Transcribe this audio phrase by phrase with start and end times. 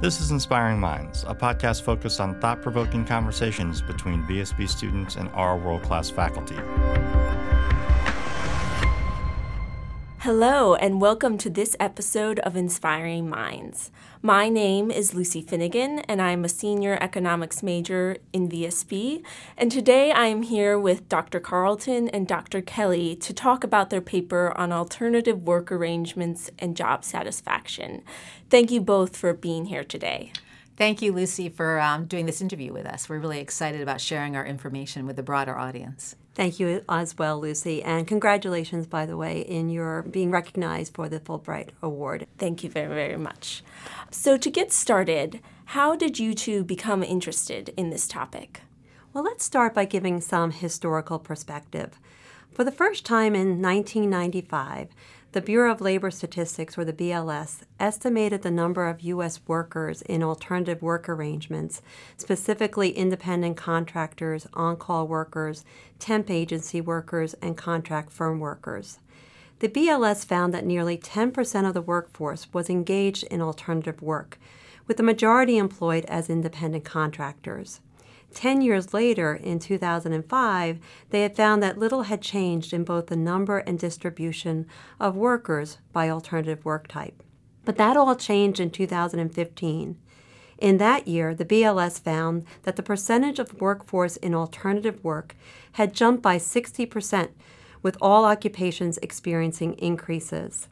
[0.00, 5.28] This is Inspiring Minds, a podcast focused on thought provoking conversations between VSB students and
[5.30, 6.56] our world class faculty.
[10.24, 13.90] Hello, and welcome to this episode of Inspiring Minds.
[14.22, 19.22] My name is Lucy Finnegan, and I'm a senior economics major in VSB.
[19.58, 21.40] And today I am here with Dr.
[21.40, 22.62] Carlton and Dr.
[22.62, 28.02] Kelly to talk about their paper on alternative work arrangements and job satisfaction.
[28.48, 30.32] Thank you both for being here today.
[30.76, 33.08] Thank you, Lucy, for um, doing this interview with us.
[33.08, 36.16] We're really excited about sharing our information with the broader audience.
[36.34, 37.80] Thank you as well, Lucy.
[37.80, 42.26] And congratulations, by the way, in your being recognized for the Fulbright Award.
[42.38, 43.62] Thank you very, very much.
[44.10, 48.62] So, to get started, how did you two become interested in this topic?
[49.12, 52.00] Well, let's start by giving some historical perspective.
[52.50, 54.88] For the first time in 1995,
[55.34, 59.40] the Bureau of Labor Statistics, or the BLS, estimated the number of U.S.
[59.48, 61.82] workers in alternative work arrangements,
[62.16, 65.64] specifically independent contractors, on call workers,
[65.98, 69.00] temp agency workers, and contract firm workers.
[69.58, 74.38] The BLS found that nearly 10% of the workforce was engaged in alternative work,
[74.86, 77.80] with the majority employed as independent contractors.
[78.34, 80.78] Ten years later, in 2005,
[81.10, 84.66] they had found that little had changed in both the number and distribution
[84.98, 87.22] of workers by alternative work type.
[87.64, 89.96] But that all changed in 2015.
[90.58, 95.36] In that year, the BLS found that the percentage of workforce in alternative work
[95.72, 97.30] had jumped by 60%,
[97.82, 100.68] with all occupations experiencing increases.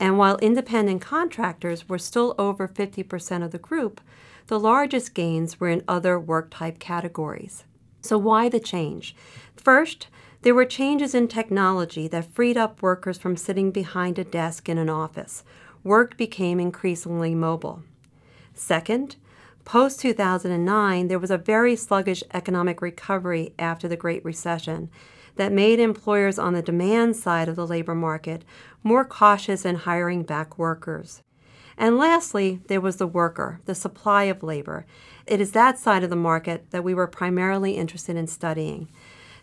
[0.00, 4.00] And while independent contractors were still over 50% of the group,
[4.48, 7.64] the largest gains were in other work type categories.
[8.00, 9.14] So, why the change?
[9.56, 10.08] First,
[10.42, 14.78] there were changes in technology that freed up workers from sitting behind a desk in
[14.78, 15.44] an office.
[15.84, 17.82] Work became increasingly mobile.
[18.54, 19.16] Second,
[19.64, 24.90] post 2009, there was a very sluggish economic recovery after the Great Recession
[25.36, 28.44] that made employers on the demand side of the labor market
[28.82, 31.22] more cautious in hiring back workers.
[31.78, 34.84] And lastly, there was the worker, the supply of labor.
[35.26, 38.88] It is that side of the market that we were primarily interested in studying.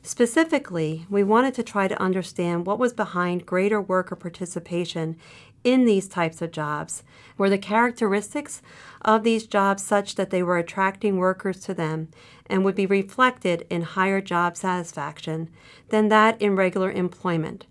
[0.03, 5.16] Specifically, we wanted to try to understand what was behind greater worker participation
[5.63, 7.03] in these types of jobs.
[7.38, 8.62] Were the characteristics
[9.02, 12.09] of these jobs such that they were attracting workers to them
[12.47, 15.50] and would be reflected in higher job satisfaction
[15.90, 17.66] than that in regular employment?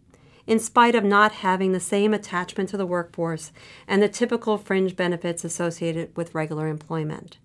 [0.46, 3.52] In spite of not having the same attachment to the workforce
[3.86, 7.38] and the typical fringe benefits associated with regular employment.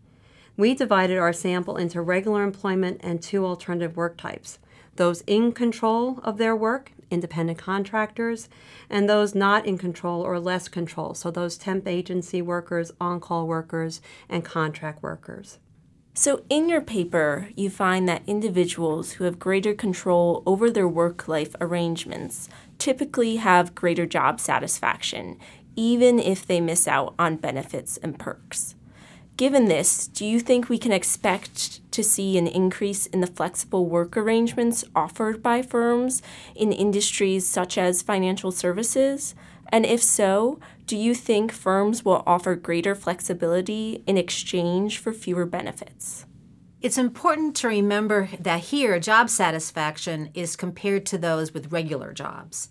[0.57, 4.59] We divided our sample into regular employment and two alternative work types
[4.95, 8.49] those in control of their work, independent contractors,
[8.89, 13.47] and those not in control or less control, so those temp agency workers, on call
[13.47, 15.57] workers, and contract workers.
[16.13, 21.29] So, in your paper, you find that individuals who have greater control over their work
[21.29, 22.49] life arrangements
[22.79, 25.37] typically have greater job satisfaction,
[25.75, 28.75] even if they miss out on benefits and perks.
[29.37, 33.85] Given this, do you think we can expect to see an increase in the flexible
[33.85, 36.21] work arrangements offered by firms
[36.55, 39.35] in industries such as financial services?
[39.69, 45.45] And if so, do you think firms will offer greater flexibility in exchange for fewer
[45.45, 46.25] benefits?
[46.81, 52.69] It's important to remember that here, job satisfaction is compared to those with regular jobs.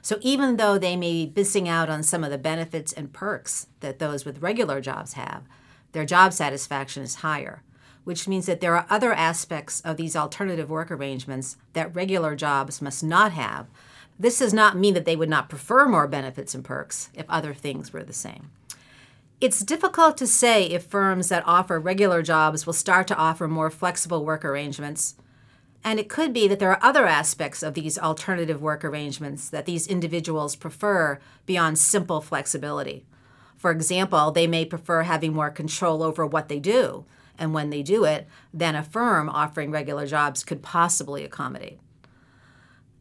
[0.00, 3.66] So even though they may be missing out on some of the benefits and perks
[3.80, 5.42] that those with regular jobs have,
[5.92, 7.62] their job satisfaction is higher,
[8.04, 12.80] which means that there are other aspects of these alternative work arrangements that regular jobs
[12.80, 13.66] must not have.
[14.18, 17.52] This does not mean that they would not prefer more benefits and perks if other
[17.52, 18.50] things were the same.
[19.40, 23.70] It's difficult to say if firms that offer regular jobs will start to offer more
[23.70, 25.14] flexible work arrangements.
[25.82, 29.64] And it could be that there are other aspects of these alternative work arrangements that
[29.64, 33.06] these individuals prefer beyond simple flexibility.
[33.56, 37.06] For example, they may prefer having more control over what they do
[37.38, 41.78] and when they do it than a firm offering regular jobs could possibly accommodate.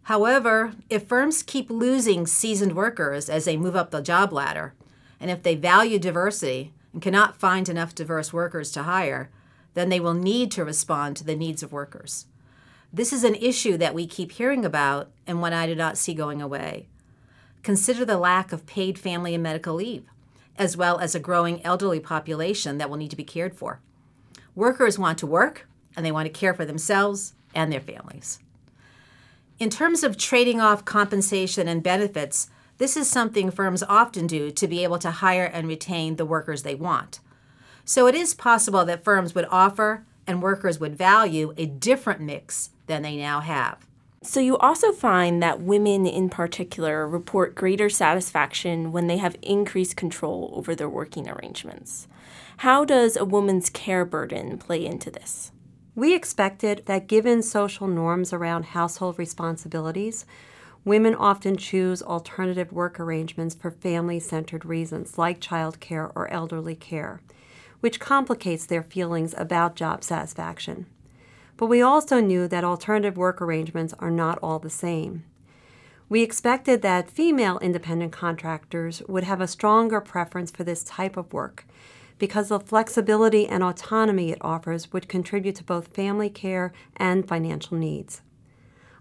[0.04, 4.74] However, if firms keep losing seasoned workers as they move up the job ladder,
[5.20, 9.30] and if they value diversity and cannot find enough diverse workers to hire,
[9.74, 12.26] then they will need to respond to the needs of workers.
[12.92, 16.14] This is an issue that we keep hearing about and one I do not see
[16.14, 16.88] going away.
[17.62, 20.06] Consider the lack of paid family and medical leave,
[20.58, 23.80] as well as a growing elderly population that will need to be cared for.
[24.56, 28.40] Workers want to work and they want to care for themselves and their families.
[29.60, 32.50] In terms of trading off compensation and benefits,
[32.80, 36.64] this is something firms often do to be able to hire and retain the workers
[36.64, 37.20] they want.
[37.86, 42.72] So it is possible that firms would offer and workers would value a different mix
[42.88, 43.86] than they now have.
[44.22, 49.96] So, you also find that women in particular report greater satisfaction when they have increased
[49.96, 52.06] control over their working arrangements.
[52.58, 55.54] How does a woman's care burden play into this?
[55.96, 60.26] We expected that given social norms around household responsibilities,
[60.86, 67.22] women often choose alternative work arrangements for family centered reasons like childcare or elderly care,
[67.80, 70.86] which complicates their feelings about job satisfaction.
[71.58, 75.26] But we also knew that alternative work arrangements are not all the same.
[76.08, 81.32] We expected that female independent contractors would have a stronger preference for this type of
[81.32, 81.66] work
[82.18, 87.78] because the flexibility and autonomy it offers would contribute to both family care and financial
[87.78, 88.22] needs.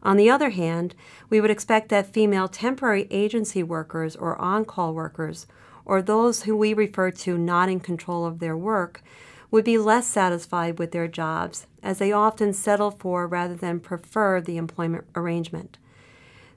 [0.02, 0.94] On the other hand,
[1.28, 5.46] we would expect that female temporary agency workers or on call workers,
[5.84, 9.02] or those who we refer to not in control of their work,
[9.50, 14.40] would be less satisfied with their jobs, as they often settle for rather than prefer
[14.40, 15.78] the employment arrangement.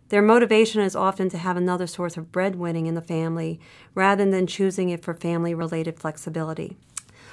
[0.10, 3.62] Their motivation is often to have another source of breadwinning in the family
[3.96, 6.76] rather than choosing it for family related flexibility.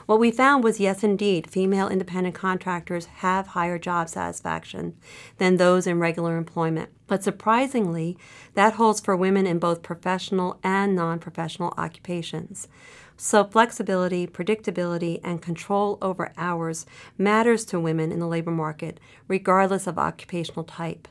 [0.08, 4.96] What we found was yes, indeed, female independent contractors have higher job satisfaction
[5.36, 6.88] than those in regular employment.
[7.06, 8.16] But surprisingly,
[8.54, 12.68] that holds for women in both professional and non professional occupations.
[13.18, 16.86] So, flexibility, predictability, and control over hours
[17.18, 21.06] matters to women in the labor market, regardless of occupational type.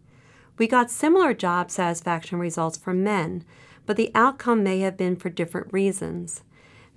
[0.58, 3.46] We got similar job satisfaction results for men,
[3.86, 6.42] but the outcome may have been for different reasons.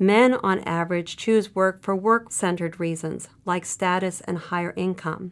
[0.00, 5.30] Men, on average, choose work for work centered reasons, like status and higher income.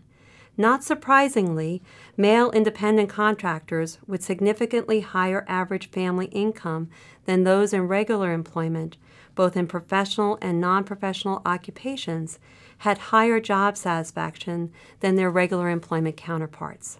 [0.56, 1.82] Not surprisingly,
[2.16, 6.88] male independent contractors with significantly higher average family income
[7.24, 8.96] than those in regular employment
[9.38, 12.40] both in professional and non professional occupations,
[12.78, 16.98] had higher job satisfaction than their regular employment counterparts.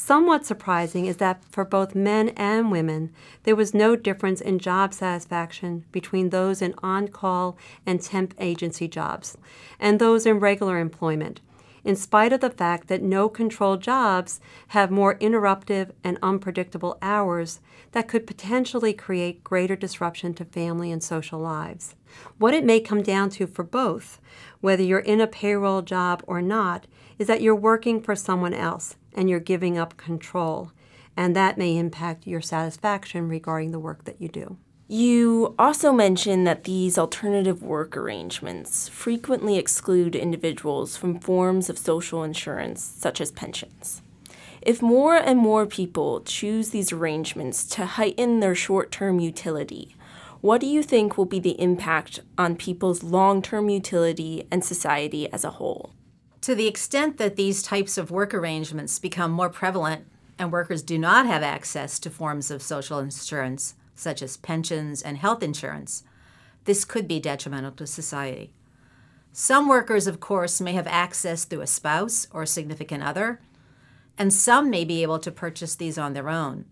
[0.00, 3.10] Somewhat surprising is that for both men and women,
[3.42, 8.86] there was no difference in job satisfaction between those in on call and temp agency
[8.86, 9.36] jobs
[9.80, 11.40] and those in regular employment,
[11.82, 17.58] in spite of the fact that no control jobs have more interruptive and unpredictable hours
[17.90, 21.96] that could potentially create greater disruption to family and social lives.
[22.38, 24.20] What it may come down to for both,
[24.60, 26.86] whether you're in a payroll job or not,
[27.18, 30.72] is that you're working for someone else and you're giving up control,
[31.16, 34.56] and that may impact your satisfaction regarding the work that you do.
[34.90, 42.24] You also mentioned that these alternative work arrangements frequently exclude individuals from forms of social
[42.24, 44.00] insurance, such as pensions.
[44.62, 49.94] If more and more people choose these arrangements to heighten their short term utility,
[50.40, 55.30] what do you think will be the impact on people's long term utility and society
[55.32, 55.94] as a whole?
[56.42, 60.06] To the extent that these types of work arrangements become more prevalent
[60.38, 65.18] and workers do not have access to forms of social insurance, such as pensions and
[65.18, 66.04] health insurance,
[66.64, 68.52] this could be detrimental to society.
[69.32, 73.40] Some workers, of course, may have access through a spouse or significant other,
[74.16, 76.66] and some may be able to purchase these on their own,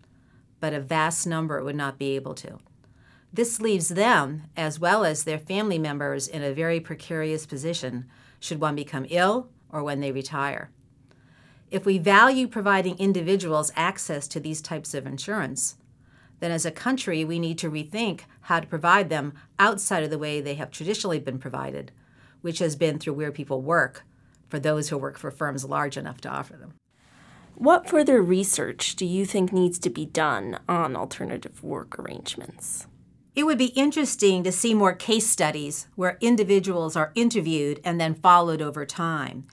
[0.61, 2.59] but a vast number would not be able to.
[3.33, 8.07] This leaves them, as well as their family members, in a very precarious position
[8.41, 10.71] should one become ill or when they retire.
[11.71, 15.77] If we value providing individuals access to these types of insurance,
[16.39, 20.19] then as a country we need to rethink how to provide them outside of the
[20.19, 21.91] way they have traditionally been provided,
[22.41, 24.05] which has been through where people work
[24.49, 26.75] for those who work for firms large enough to offer them.
[27.55, 32.87] What further research do you think needs to be done on alternative work arrangements?
[33.37, 38.15] It would be interesting to see more case studies where individuals are interviewed and then
[38.15, 39.47] followed over time.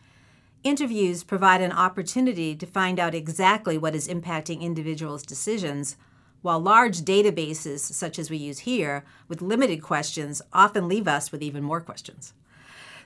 [0.64, 5.98] Interviews provide an opportunity to find out exactly what is impacting individuals' decisions
[6.42, 11.42] while large databases, such as we use here, with limited questions, often leave us with
[11.42, 12.34] even more questions.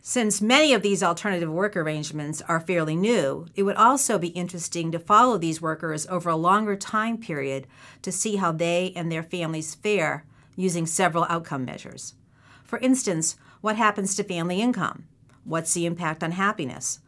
[0.02, 4.92] Since many of these alternative work arrangements are fairly new, it would also be interesting
[4.92, 7.66] to follow these workers over a longer time period
[8.04, 10.24] to see how they and their families fare
[10.58, 12.16] using several outcome measures.
[12.66, 15.08] For instance, what happens to family income?
[15.46, 17.00] What's the impact on happiness?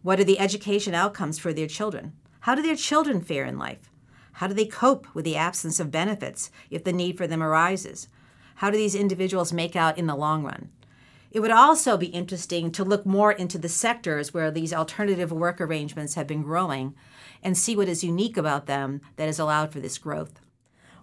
[0.00, 2.14] What are the education outcomes for their children?
[2.40, 3.90] How do their children fare in life?
[4.32, 8.08] How do they cope with the absence of benefits if the need for them arises?
[8.56, 10.70] How do these individuals make out in the long run?
[11.30, 15.60] It would also be interesting to look more into the sectors where these alternative work
[15.60, 16.94] arrangements have been growing
[17.42, 20.40] and see what is unique about them that has allowed for this growth.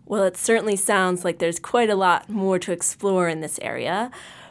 [0.09, 4.09] Well, it certainly sounds like there's quite a lot more to explore in this area.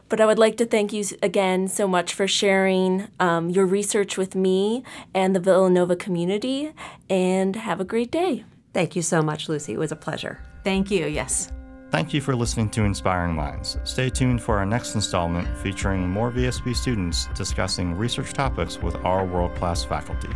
[0.08, 4.16] But I would like to thank you again so much for sharing um, your research
[4.16, 6.72] with me and the Villanova community,
[7.10, 8.44] and have a great day.
[8.72, 9.72] Thank you so much, Lucy.
[9.72, 10.38] It was a pleasure.
[10.62, 11.50] Thank you, yes.
[11.90, 13.78] Thank you for listening to Inspiring Minds.
[13.82, 19.26] Stay tuned for our next installment featuring more VSB students discussing research topics with our
[19.26, 20.30] world class faculty.